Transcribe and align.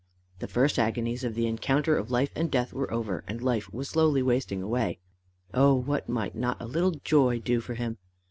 The 0.39 0.47
first 0.47 0.79
agonies 0.79 1.23
of 1.23 1.35
the 1.35 1.45
encounter 1.45 1.95
of 1.95 2.09
life 2.09 2.31
and 2.35 2.49
death 2.49 2.73
were 2.73 2.91
over, 2.91 3.23
and 3.27 3.39
life 3.39 3.71
was 3.71 3.89
slowly 3.89 4.23
wasting 4.23 4.63
away. 4.63 4.97
Oh 5.53 5.75
what 5.75 6.09
might 6.09 6.33
not 6.33 6.59
a 6.59 6.65
little 6.65 6.95
joy 7.03 7.37
do 7.37 7.59
for 7.59 7.75
him! 7.75 7.99